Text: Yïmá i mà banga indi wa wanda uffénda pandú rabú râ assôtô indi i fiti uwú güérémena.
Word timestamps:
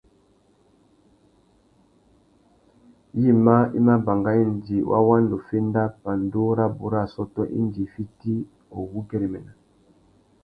Yïmá 3.21 3.57
i 3.77 3.79
mà 3.85 3.95
banga 4.05 4.33
indi 4.45 4.77
wa 4.89 4.99
wanda 5.07 5.33
uffénda 5.39 5.83
pandú 6.03 6.43
rabú 6.57 6.85
râ 6.93 6.99
assôtô 7.05 7.41
indi 7.59 7.81
i 7.87 7.91
fiti 7.93 8.33
uwú 8.79 8.99
güérémena. 9.07 9.51